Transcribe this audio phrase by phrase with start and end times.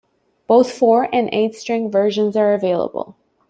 [0.47, 3.17] Both four and eight string versions are available.